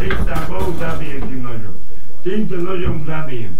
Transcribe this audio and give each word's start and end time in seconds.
Prísam 0.00 0.42
Bohu 0.48 0.72
zabijem 0.80 1.28
tým 1.28 1.42
nožom. 1.44 1.76
Týmto 2.24 2.56
nožom 2.56 3.04
zabijem. 3.04 3.52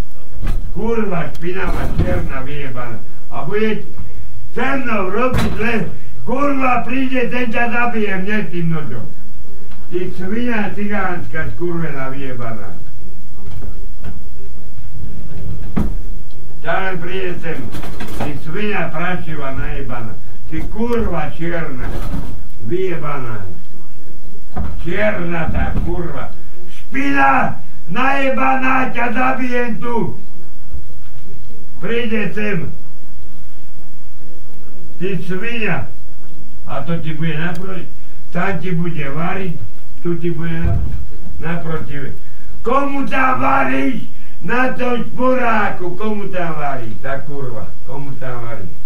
Kurva, 0.73 1.29
špinavá, 1.37 1.85
černá, 2.01 2.41
vyjebaná. 2.49 2.99
A 3.29 3.45
bude 3.45 3.85
se 4.57 4.69
mnou 4.81 5.13
robiť 5.13 5.53
le, 5.61 5.75
kurva, 6.25 6.81
príde, 6.89 7.29
ten 7.29 7.53
ťa 7.53 7.65
zabijem, 7.77 8.25
nie 8.25 8.41
tým 8.49 8.67
nožom. 8.73 9.05
Ty 9.93 10.01
svinia 10.17 10.73
cigánska, 10.73 11.53
skurvená, 11.53 12.09
vyjebaná. 12.09 12.73
Ťa 16.65 16.73
len 16.73 16.97
príde 17.05 17.33
sem. 17.45 17.61
Ty 18.17 18.33
svinia 18.41 18.89
prašivá, 18.89 19.61
najebaná. 19.61 20.17
Ty 20.49 20.57
kurva 20.73 21.29
čierna, 21.37 21.85
vyjebaná. 22.65 23.45
Čierna 24.83 25.47
tá 25.53 25.77
kurva. 25.85 26.33
Špina, 26.73 27.61
najebaná, 27.93 28.89
ťa 28.91 29.07
zabijem 29.13 29.77
tu. 29.77 30.17
Príde 31.81 32.33
sem. 32.33 32.73
Ty 34.97 35.09
svinia. 35.25 35.89
A 36.65 36.81
to 36.83 36.97
ti 37.03 37.13
bude 37.13 37.37
naproti. 37.37 37.85
Tam 38.31 38.63
ti 38.63 38.71
bude 38.71 39.05
variť, 39.11 39.59
tu 40.03 40.15
ti 40.17 40.31
bude 40.31 40.79
naproti. 41.43 42.15
Komu 42.63 43.09
tam 43.11 43.41
varíš? 43.41 44.07
Na 44.41 44.73
tom 44.73 45.05
šporáku, 45.05 46.01
komu 46.01 46.33
tam 46.33 46.57
varíš? 46.57 46.97
Tá 47.05 47.21
kurva, 47.21 47.69
komu 47.85 48.17
tam 48.17 48.49
varíš? 48.49 48.80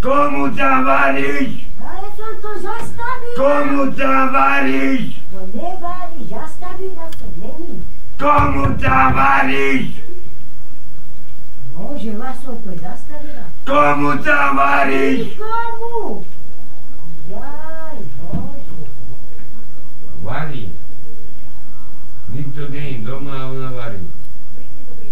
Komu 0.00 0.48
tam 0.56 0.84
varíš? 0.88 1.68
Ale 1.76 2.08
som 2.16 2.32
to 2.40 2.50
zastavila. 2.56 3.36
Komu 3.36 3.92
tam 3.92 4.32
varíš? 4.32 5.20
To 5.28 5.40
nevarí, 5.52 6.20
zastavila 6.24 7.06
som, 7.20 7.32
není. 7.36 7.84
Komu 8.16 8.80
tam 8.80 9.12
varíš? 9.12 10.00
Bože, 11.76 12.12
vás 12.16 12.36
som 12.40 12.56
to 12.64 12.72
zastavila. 12.80 13.44
Komu 13.68 14.16
tam 14.24 14.56
varíš? 14.56 15.36
Komu? 15.36 16.24
Jaj, 17.28 18.00
Bože. 18.24 18.84
Varí. 20.24 20.72
Nikto 22.32 22.72
nie 22.72 22.96
je 22.96 22.98
doma 23.04 23.36
a 23.36 23.52
ona 23.52 23.68
varí. 23.76 24.00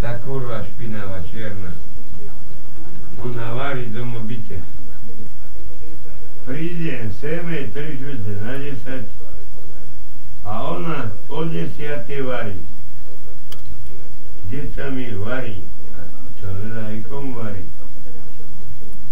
Tá 0.01 0.17
kurva 0.25 0.65
špinavá, 0.65 1.21
čierna. 1.29 1.77
Doma 3.89 4.21
byte. 4.21 4.63
Príde 6.45 7.11
seme 7.21 7.67
3 7.73 7.97
čtvrte 7.99 8.33
na 8.45 8.55
10 8.59 9.11
a 10.45 10.53
ona 10.63 11.11
o 11.29 11.45
10 11.45 12.23
varí. 12.23 12.59
Deca 14.51 14.91
mi 14.91 15.11
varí. 15.19 15.61
A 15.99 16.01
čo 16.39 16.49
nedá 16.53 16.95
i 16.95 17.03
komu 17.05 17.43
varí? 17.43 17.65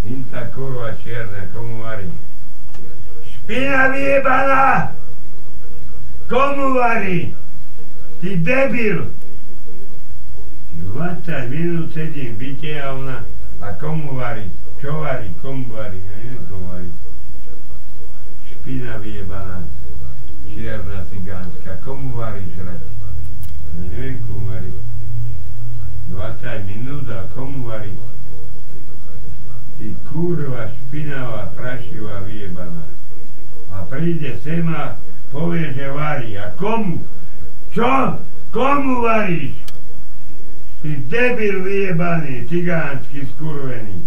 Im 0.07 0.23
tá 0.31 0.47
kurva 0.55 0.95
čierna, 1.03 1.51
komu 1.51 1.83
varí? 1.83 2.07
Špina 3.27 3.91
vyjebaná! 3.91 4.95
Komu 6.31 6.79
varí? 6.79 7.35
Ty 8.23 8.31
debil! 8.39 9.11
20 10.79 11.51
minút 11.51 11.91
sedím 11.91 12.35
v 12.35 12.39
byte 12.39 12.73
a 12.81 12.95
ona... 12.95 13.36
A 13.61 13.73
komu 13.81 14.21
varí? 14.21 14.53
Čo 14.77 15.01
varí? 15.01 15.33
Komu 15.41 15.73
varí? 15.73 15.97
Ja 15.97 16.15
neviem, 16.21 16.45
komu 16.53 16.67
varí. 16.69 16.91
Špina 18.53 19.01
vyjebaná. 19.01 19.65
Čierna 20.53 21.01
cigánska. 21.09 21.81
Komu 21.81 22.21
varí 22.21 22.45
žrať? 22.53 22.83
Neviem, 23.81 24.21
komu 24.29 24.53
varí. 24.53 24.73
20 26.13 26.69
minút 26.69 27.09
a 27.09 27.25
komu 27.33 27.73
varí? 27.73 27.97
Ty 29.77 29.89
kurva 30.09 30.73
špinavá, 30.73 31.53
prašivá, 31.57 32.25
vyjebaná. 32.25 32.85
A 33.73 33.85
príde 33.89 34.37
sem 34.45 34.65
a 34.69 35.01
povie, 35.33 35.73
že 35.73 35.89
varí. 35.93 36.37
A 36.37 36.53
komu? 36.61 37.01
Čo? 37.73 38.21
Komu 38.53 39.05
varíš? 39.05 39.66
Ty 40.83 40.91
debil 41.09 41.63
vyjebaný, 41.65 42.47
cigánsky 42.49 43.27
skurvený. 43.35 44.07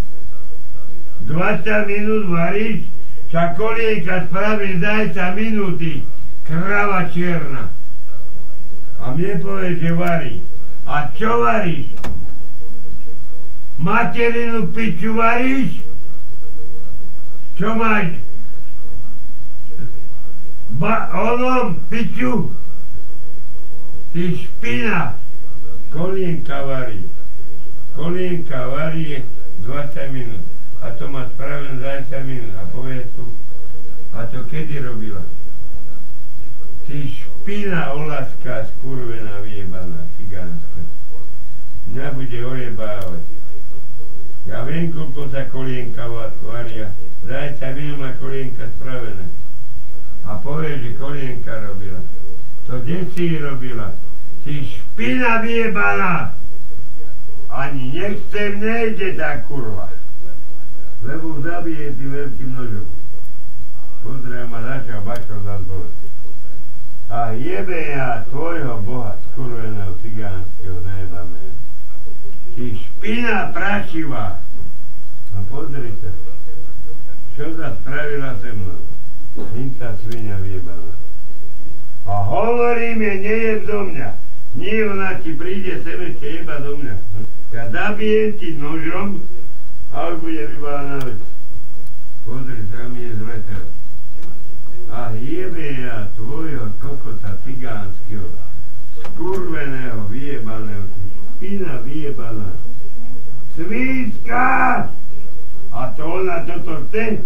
20 1.28 1.90
minút 1.90 2.24
varíš, 2.30 2.88
však 3.30 3.50
kolienka 3.58 4.26
spraví 4.26 4.80
zajca 4.80 5.26
minúty, 5.36 6.02
krava 6.48 7.06
čierna. 7.14 7.70
A 9.00 9.14
mne 9.14 9.38
povie, 9.40 9.80
že 9.80 9.92
varí. 9.94 10.34
A 10.90 11.08
čo 11.14 11.46
varíš? 11.46 11.94
Materinu 13.80 14.74
piču 14.76 15.16
varíš? 15.16 15.86
Čo 17.56 17.76
máš? 17.78 18.18
Ba, 20.80 21.14
onom 21.16 21.80
piču? 21.88 22.52
Ty 24.12 24.24
špina, 24.36 25.16
kolienka 25.90 26.64
varí. 26.66 27.02
Kolienka 27.98 28.70
varí 28.70 29.26
20 29.66 30.16
minút. 30.16 30.44
A 30.80 30.96
to 30.96 31.12
má 31.12 31.28
spravené 31.36 31.76
za 31.82 32.06
10 32.08 32.30
minút. 32.30 32.54
A 32.56 32.64
povie 32.72 33.04
tu, 33.18 33.26
a 34.16 34.26
to 34.30 34.46
kedy 34.48 34.80
robila? 34.80 35.26
Ty 36.88 36.98
špina 37.06 37.94
olaska, 37.94 38.66
skurvená, 38.74 39.44
vyjebaná, 39.46 40.08
cigánska. 40.18 40.82
Mňa 41.90 42.08
bude 42.16 42.40
ojebávať. 42.46 43.24
Ja 44.50 44.66
viem, 44.66 44.90
koľko 44.90 45.30
sa 45.30 45.46
kolienka 45.52 46.10
varia. 46.46 46.94
Za 47.26 47.54
10 47.60 47.78
minút 47.78 47.98
má 48.02 48.12
kolienka 48.18 48.66
spravené. 48.78 49.26
A 50.26 50.38
povie, 50.38 50.80
že 50.82 50.98
kolienka 51.02 51.54
robila. 51.66 52.02
To 52.70 52.78
kde 52.82 53.10
si 53.14 53.38
robila? 53.42 53.94
Ty 54.44 54.54
špina 54.66 55.42
vyjebaná! 55.42 56.34
Ani 57.50 57.92
nechcem, 57.92 58.62
nejde 58.62 59.18
tá 59.18 59.42
kurva. 59.44 59.90
Lebo 61.02 61.42
zabije 61.42 61.98
tým 61.98 62.12
veľkým 62.14 62.50
nožom. 62.54 62.88
Pozrie 64.06 64.46
ma 64.46 64.62
začal 64.62 65.02
bačom 65.02 65.42
za 65.44 65.60
zbole. 65.66 65.90
A 67.10 67.34
jebe 67.34 67.74
ja 67.90 68.22
tvojho 68.30 68.80
boha, 68.86 69.18
skurveného 69.34 69.98
cigánskeho, 70.06 70.78
nejebaného. 70.86 71.58
Ty 72.54 72.64
špina 72.78 73.50
prašivá. 73.50 74.38
No 75.34 75.42
pozri 75.50 75.90
sa. 76.00 76.12
Čo 77.34 77.58
sa 77.58 77.74
spravila 77.82 78.38
se 78.38 78.54
mnou? 78.54 78.84
Hinta 79.56 79.96
svinia 80.04 80.38
vyjebaná. 80.38 80.94
A 82.06 82.14
hovorím 82.30 83.02
je, 83.02 83.14
nejeb 83.26 83.62
do 83.66 83.80
mňa. 83.90 84.29
Nie 84.58 84.90
ona 84.90 85.22
ti 85.22 85.38
príde 85.38 85.84
sem 85.86 86.00
ešte 86.10 86.26
jeba 86.42 86.58
do 86.64 86.78
mňa. 86.82 86.96
Ja 87.54 87.70
zabijem 87.70 88.38
ti 88.38 88.58
nožom 88.58 89.22
a 89.94 90.14
už 90.14 90.16
bude 90.22 90.44
vybavená 90.54 90.98
vec. 91.06 91.22
Pozri, 92.26 92.62
tam 92.74 92.94
je 92.98 93.12
zle 93.14 93.38
teraz. 93.46 93.70
A 94.90 95.14
jebe 95.18 95.66
ja 95.86 96.10
tvojho 96.18 96.74
kokota 96.82 97.38
cigánskeho, 97.46 98.30
skurveného, 99.06 100.06
vyjebaného, 100.10 100.86
ty 100.98 101.06
špina 101.14 101.74
vyjebaná. 101.86 102.50
Svíčka! 103.54 104.46
A 105.70 105.80
to 105.94 106.04
ona 106.06 106.42
toto 106.46 106.86
chce? 106.90 107.22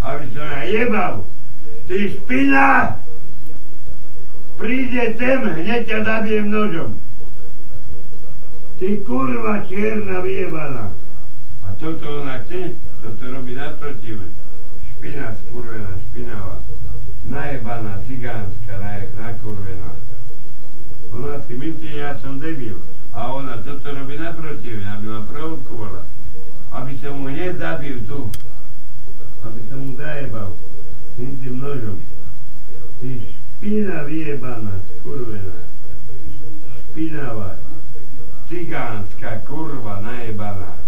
Aby 0.00 0.24
som 0.32 0.48
ja 0.48 0.62
jebal. 0.68 1.14
Ty 1.88 1.96
špina! 2.12 2.96
Príde 4.60 5.16
sem, 5.16 5.40
hneď 5.40 5.88
ťa 5.88 5.98
zabijem 6.04 6.52
nožom. 6.52 7.00
Ty 8.76 8.88
kurva 9.08 9.64
čierna 9.64 10.20
vyjebaná. 10.20 10.92
A 11.64 11.68
toto 11.80 12.20
ona 12.20 12.44
chce? 12.44 12.76
Toto 13.00 13.24
robí 13.32 13.56
naprotiv. 13.56 14.20
Špina 14.84 15.32
skurvená, 15.32 15.96
špinavá. 16.12 16.60
Najebaná, 17.24 18.04
cigánska, 18.04 18.76
nakurvená. 19.16 19.96
Ona 21.16 21.40
si 21.48 21.56
myslí, 21.56 21.96
ja 21.96 22.20
som 22.20 22.36
debil. 22.36 22.76
A 23.16 23.32
ona 23.32 23.64
toto 23.64 23.96
robí 23.96 24.20
naprotiv, 24.20 24.84
aby 24.84 25.06
ma 25.08 25.24
provokovala. 25.24 26.04
Aby 26.68 27.00
som 27.00 27.16
mu 27.16 27.32
hneď 27.32 27.56
tu. 28.04 28.28
Aby 29.40 29.60
som 29.72 29.88
mu 29.88 29.96
zajebal. 29.96 30.52
Tým 31.16 31.32
tým 31.40 31.56
nožom. 31.64 31.96
Ty 33.00 33.39
Špina 33.60 34.02
vyjebaná, 34.08 34.72
skurvená. 34.88 35.60
Špinava. 36.80 37.60
Cigánska 38.48 39.44
kurva 39.44 40.00
najebaná. 40.00 40.80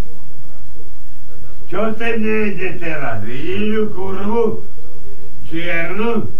Čo 1.69 1.93
ste 1.93 2.17
mne 2.17 2.37
ide 2.49 2.81
teraz? 2.81 3.21
Vidíš 3.29 3.77
ju 3.77 3.85
kurvu? 3.93 4.65
Čiernu? 5.53 6.33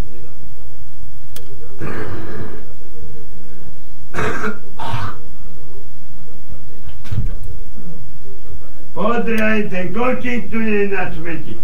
Podrajte, 8.97 9.93
kočik 9.93 10.49
tu 10.49 10.57
je 10.57 10.89
na 10.89 11.13
smeti. 11.13 11.61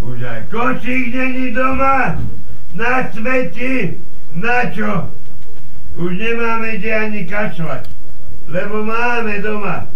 Už 0.00 0.24
aj 0.24 0.40
kočík 0.48 1.12
není 1.12 1.52
doma 1.52 2.16
na 2.76 3.08
smeti, 3.12 3.96
na 4.36 4.68
čo? 4.70 5.08
Už 5.96 6.12
nemáme 6.12 6.76
kde 6.76 6.92
ani 6.92 7.22
kašľať, 7.24 7.88
lebo 8.52 8.84
máme 8.84 9.40
doma 9.40 9.88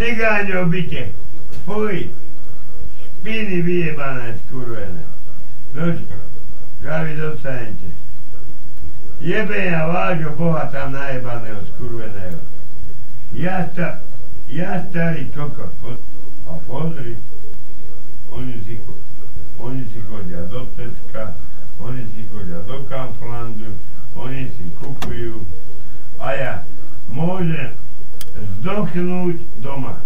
cigáň 0.00 0.64
byte. 0.72 1.12
Fuj, 1.68 2.08
špiny 3.20 3.62
vyjebané, 3.62 4.34
skurvené. 4.48 5.04
Nožko, 5.76 6.16
gavi 6.82 7.12
dostanete. 7.16 7.88
Jebe 9.22 9.54
ja 9.54 9.86
vášho 9.86 10.34
Boha 10.34 10.66
tam 10.72 10.98
najebaného, 10.98 11.62
skurveného. 11.76 12.42
Ja, 13.30 13.70
sta, 13.70 14.02
ja 14.50 14.82
starý 14.90 15.30
kokos, 15.30 15.70
a 16.50 16.58
pozri, 16.66 17.14
oni 18.34 18.58
si, 18.66 18.82
oni 19.62 19.86
si 19.86 20.00
chodia 20.10 20.42
do 20.50 20.66
Teska, 20.74 21.38
oni 21.80 22.02
si 22.12 22.28
chodia 22.28 22.60
do 22.66 22.84
Kamplandu, 22.90 23.72
oni 24.16 24.50
si 24.52 24.64
kupujú 24.76 25.46
a 26.20 26.28
ja 26.36 26.52
môžem 27.08 27.72
zdochnúť 28.60 29.40
doma. 29.64 30.00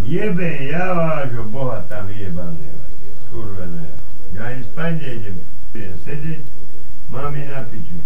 Jebe 0.00 0.70
ja 0.72 0.96
vášho 0.96 1.44
Boha 1.52 1.84
tam 1.86 2.08
jebaného, 2.08 2.80
skurveného. 3.28 3.98
Ja 4.32 4.54
ani 4.54 4.64
spať 4.72 4.92
nejdem, 5.02 5.36
budem 5.72 5.96
sedieť, 6.06 6.42
mám 7.12 7.34
na 7.36 7.60
piču. 7.68 7.98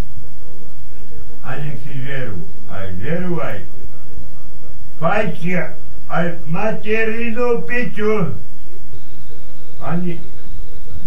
A 1.45 1.61
nech 1.61 1.79
si 1.85 1.95
žerú, 2.03 2.41
aj 2.73 2.87
žerú, 2.99 3.33
aj 3.39 3.59
fajčia, 4.99 5.77
aj 6.09 6.27
materinu 6.49 7.63
piču. 7.69 8.33
Ani 9.85 10.17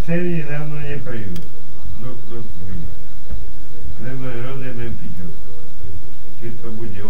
celý 0.05 0.45
dávno 0.45 0.77
neprídu. 0.77 1.56
Do 2.01 2.13
prídu 2.21 2.97
lebo 4.03 4.27
je 4.27 4.41
rozjebem 4.41 4.93
piču. 4.97 5.27
Či 6.39 6.53
to 6.61 6.69
bude 6.71 7.01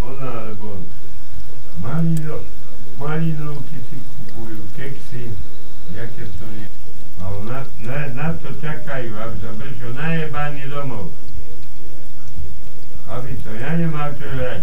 ona 0.00 0.30
alebo 0.30 0.78
on. 0.78 0.82
Malino, 1.82 2.40
malinovky 2.98 3.78
si 3.90 3.98
kupujú, 3.98 4.62
keksy, 4.78 5.34
jaké 5.94 6.24
to 6.38 6.46
nie. 6.54 6.70
Ale 7.18 7.38
na, 7.42 7.58
na, 7.82 7.98
na 8.14 8.26
to 8.38 8.54
čakajú, 8.62 9.18
aby 9.18 9.36
sa 9.42 9.50
prišiel 9.58 9.92
najebaný 9.98 10.62
domov. 10.70 11.10
Aby 13.10 13.34
to 13.42 13.50
ja 13.58 13.74
nemal 13.74 14.14
čo 14.14 14.30
hrať. 14.30 14.62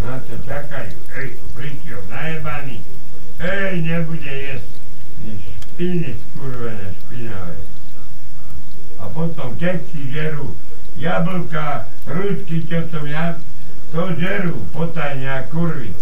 Na 0.00 0.16
to 0.24 0.34
čakajú. 0.48 0.96
Ej, 1.20 1.28
prišiel 1.52 2.00
najebaný. 2.08 2.80
Ej, 3.36 3.84
nebude 3.84 4.32
jesť. 4.32 4.70
Špiny 5.76 6.16
skurvené, 6.16 6.96
špinavé 7.04 7.56
a 7.56 7.75
potom 9.16 9.56
všetci 9.56 10.12
žerú 10.12 10.52
jablka, 11.00 11.88
hrušky, 12.04 12.68
čo 12.68 12.84
som 12.92 13.08
ja, 13.08 13.40
to 13.88 14.12
žerú 14.20 14.60
potajne 14.76 15.24
a 15.24 15.40
kurvy. 15.48 15.96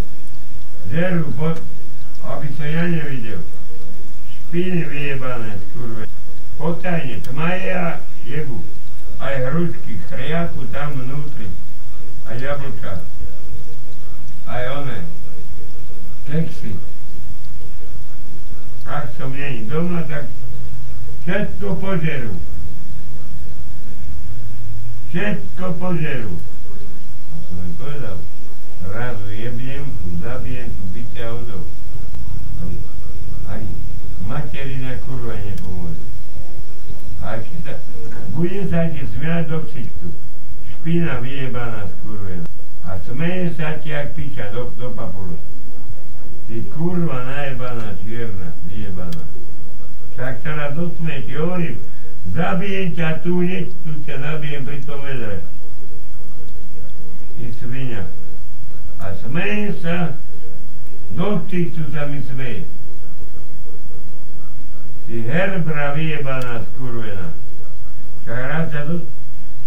Žerú, 0.91 1.31
pot, 1.39 1.63
aby 2.27 2.51
som 2.59 2.67
ja 2.67 2.91
nevidel. 2.91 3.39
Špiny 4.35 4.83
vyjebané, 4.91 5.63
kurve. 5.79 6.11
Potajne, 6.59 7.23
tmaje 7.23 7.71
a 7.71 8.03
jebu. 8.27 8.67
Aj 9.23 9.39
hrušky, 9.47 9.95
chriapu 10.11 10.67
tam 10.75 10.99
vnútri. 10.99 11.47
A 12.27 12.35
jablka. 12.35 12.99
Aj 14.51 14.65
one. 14.75 15.07
Keksy. 16.27 16.75
Ak 18.91 19.15
som 19.15 19.31
není 19.31 19.71
doma, 19.71 20.03
tak 20.03 20.27
všetko 21.23 21.79
požerú 21.79 22.35
všetko 25.15 25.79
požerú. 25.79 26.35
A 27.31 27.35
som 27.47 27.63
im 27.63 27.75
povedal, 27.79 28.19
razu 28.83 29.31
jebnem, 29.31 29.87
zabijem 30.19 30.75
tu 30.75 30.83
byťa 30.91 31.25
odov. 31.39 31.63
Ani 33.47 33.71
materina 34.27 34.99
kurva 35.07 35.39
nepomôže. 35.39 36.03
A 37.23 37.39
ešte 37.39 37.59
tak, 37.63 37.79
bude 38.35 38.67
sa 38.67 38.91
ti 38.91 39.07
smiať 39.07 39.55
do 39.55 39.63
ksichtu. 39.71 40.09
Špina 40.75 41.23
vyjebaná 41.23 41.87
skurvená. 41.95 42.51
A 42.83 42.99
smeje 43.07 43.55
sa 43.55 43.79
ti 43.79 43.95
jak 43.95 44.19
piča 44.19 44.51
do, 44.51 44.75
do 44.75 44.91
papulu. 44.99 45.39
Ty 46.51 46.59
kurva 46.75 47.23
najebaná 47.23 47.95
čierna, 48.03 48.51
vyjebaná. 48.67 49.23
Tak 50.19 50.43
teraz 50.43 50.75
do 50.75 50.91
smeje 50.99 51.23
ti 51.23 51.39
hovorím, 51.39 51.79
Zabijem 52.33 52.97
ťa 52.97 53.21
tu, 53.21 53.45
hneď 53.45 53.69
tu 53.85 53.93
ťa 54.09 54.17
zabijem 54.17 54.65
pri 54.65 54.79
tom 54.89 55.05
vedre. 55.05 55.45
I 57.37 57.53
svinia. 57.61 58.09
A 58.97 59.13
smeje 59.21 59.77
sa, 59.85 60.17
do 61.13 61.45
ksichtu 61.45 61.85
sa 61.93 62.09
mi 62.09 62.25
smeje. 62.25 62.65
Ty 65.05 65.17
herbra 65.21 65.93
vyjebaná 65.93 66.65
skurvená. 66.73 67.29
Tak 68.25 68.41
rád 68.41 68.67
sa 68.73 68.81
do... 68.89 69.05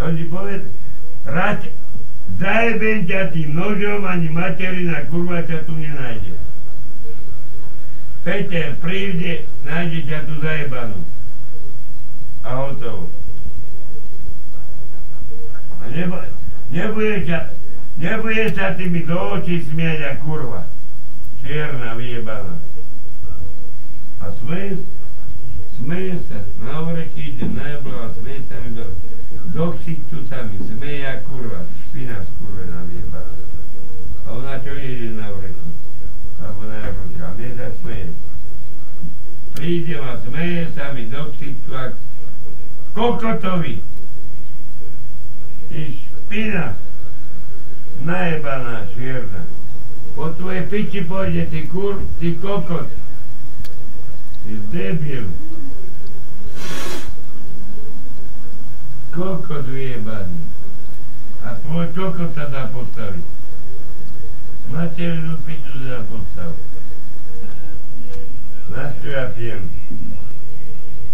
To 0.02 0.14
ti 0.14 0.26
poved, 0.26 0.66
rád 1.26 1.62
zajebem 2.42 3.06
ťa 3.06 3.34
tým 3.34 3.54
nožom, 3.54 4.02
ani 4.06 4.30
materina 4.34 5.06
kurva 5.10 5.46
ťa 5.46 5.62
tu 5.70 5.78
nenájde. 5.78 6.34
Peter 8.26 8.74
príde, 8.82 9.46
nájde 9.62 10.00
ťa 10.10 10.20
tu 10.26 10.34
zajebanú 10.42 11.17
a 12.48 12.56
hotovo. 12.56 13.10
A 15.84 15.88
nebo, 15.92 16.16
nebude 16.72 17.28
sa, 17.28 17.52
nebude 18.00 18.46
sa 18.56 18.72
ty 18.72 18.88
mi 18.88 19.04
do 19.04 19.20
očí 19.36 19.68
smieť 19.68 20.00
a 20.08 20.12
kurva. 20.24 20.64
Čierna 21.44 22.00
vyjebaná. 22.00 22.56
A 24.24 24.32
smeje, 24.40 24.80
smeje 25.76 26.16
sa, 26.32 26.40
na 26.64 26.88
oreky 26.88 27.36
ide 27.36 27.52
najeblo 27.52 28.00
a 28.00 28.08
smeje 28.16 28.42
sa 28.48 28.58
mi 28.64 28.72
do, 28.80 28.88
do 29.52 29.66
ksichtu 29.84 30.24
sa 30.32 30.48
mi 30.48 30.58
smeje 30.64 31.04
a 31.04 31.20
kurva. 31.28 31.68
Špina 31.88 32.24
skurvená 32.24 32.88
vyjebaná. 32.88 33.36
A 34.24 34.28
ona 34.32 34.56
čo 34.64 34.72
ide 34.72 35.20
na 35.20 35.36
oreky? 35.36 35.68
Alebo 36.40 36.64
na 36.64 36.80
jablka. 36.80 37.26
Mne 37.36 37.50
sa 37.60 37.68
smeje. 37.84 38.10
Prídem 39.52 40.04
a 40.04 40.16
smeje 40.24 40.64
sa 40.74 40.96
mi 40.96 41.12
do 41.12 41.28
ksichtu 41.36 41.72
a 41.76 41.92
kokotovi. 42.98 43.82
Ty 45.70 45.94
špina, 45.94 46.74
najebaná 48.02 48.90
švierna. 48.94 49.46
Po 50.18 50.34
tvoje 50.34 50.66
piči 50.66 51.06
pôjde, 51.06 51.46
ty 51.54 51.70
kur, 51.70 52.02
ty 52.18 52.34
kokot. 52.42 52.90
Ty 54.42 54.54
debil. 54.74 55.30
Kokot 59.14 59.66
vyjebaný. 59.70 60.42
A 61.46 61.54
tvoj 61.62 61.94
kokot 61.94 62.34
sa 62.34 62.50
dá 62.50 62.66
postaviť. 62.74 63.26
Materinu 64.74 65.38
piču 65.46 65.86
sa 65.86 65.86
dá 65.86 66.00
postaviť. 66.10 66.66
Na 68.74 68.90
čo 68.98 69.08
ja 69.14 69.30
pijem? 69.38 69.70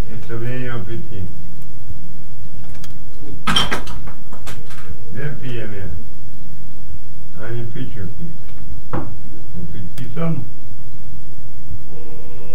Je 0.08 0.16
to 0.32 0.40
menej 0.40 0.80
opitný. 0.80 1.43
Nepijem 5.14 5.74
ja. 5.74 5.88
Ani 7.44 7.64
pičovky. 7.74 8.26
Opitý 9.60 10.06
som. 10.14 10.44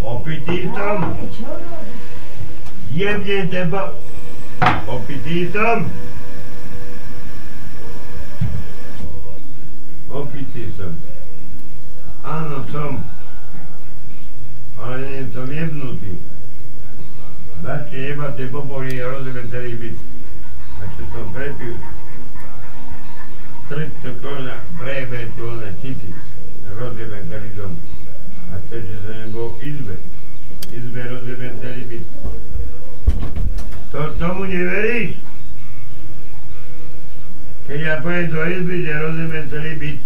Opitý 0.02 0.58
som. 0.74 0.98
Jebne 2.90 3.46
teba. 3.46 3.94
Opitý 4.86 5.52
som. 5.52 5.86
Opitý 10.08 10.64
som. 10.74 10.92
Áno, 12.24 12.64
som. 12.72 13.04
Ale 14.78 15.04
nie 15.04 15.22
som 15.30 15.46
jebnutý. 15.46 16.18
Dáte 17.62 17.96
jebate 17.96 18.46
popolí 18.48 19.02
a 19.02 19.10
rozjebe 19.10 19.42
celý 19.50 19.74
čo 20.84 21.02
som 21.10 21.26
prepil, 21.34 21.74
300 23.68 24.22
koruna 24.22 24.56
prejebe 24.78 25.28
tu 25.36 25.42
one 25.48 25.70
tisíc, 25.82 26.16
rozjebe 26.78 27.18
celý 27.26 27.50
dom. 27.58 27.72
A 28.52 28.56
to, 28.70 28.76
že 28.80 28.96
som 29.02 29.14
nebol 29.18 29.52
v 29.56 29.74
izbe, 29.74 29.96
izbe 30.72 31.02
rozjebe 31.04 31.46
celý 31.60 31.82
byt. 31.88 32.06
To 33.92 34.00
tomu 34.20 34.44
neveríš? 34.46 35.16
Keď 37.68 37.78
ja 37.80 37.94
pojem 38.00 38.26
do 38.32 38.40
izby, 38.48 38.76
že 38.84 39.02
rozjebe 39.04 39.38
celý 39.52 39.74
byt, 39.76 40.00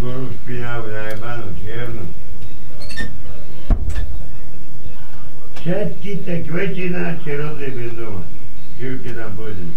skoro 0.00 0.32
špinavú 0.32 0.88
najebanú 0.88 1.46
čiernu. 1.60 2.04
Všetky 5.60 6.10
tie 6.24 6.36
kvetináče 6.48 7.32
rozjebem 7.36 7.92
doma. 8.00 8.24
Živke 8.80 9.12
tam 9.12 9.36
pôjdem. 9.36 9.76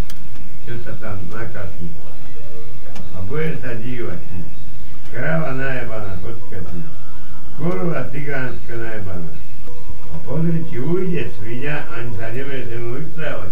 Čo 0.63 0.79
sa 0.79 0.95
tam 0.95 1.19
nakasí. 1.27 1.91
A 3.11 3.19
bude 3.27 3.59
sa 3.59 3.75
dívať. 3.75 4.15
Kráva 5.11 5.51
najebaná, 5.59 6.15
počkaj 6.23 6.63
si. 6.71 6.79
Kurva 7.59 8.07
cigánska 8.15 8.79
najebaná. 8.79 9.35
A 10.07 10.15
pozri, 10.23 10.63
či 10.71 10.79
ujde 10.79 11.35
svinia, 11.35 11.83
ani 11.91 12.15
sa 12.15 12.31
nebude 12.31 12.63
se 12.63 12.79
mu 12.79 12.95
vystrávať. 12.95 13.51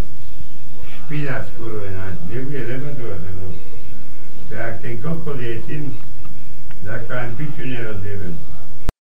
Špina 0.88 1.44
skurvená, 1.44 2.16
nebude 2.32 2.60
debatovať 2.72 3.20
se 3.20 3.30
mnou. 3.36 3.52
To 4.48 4.52
jak 4.56 4.80
ten 4.80 4.96
kokot 5.04 5.36
je 5.36 5.52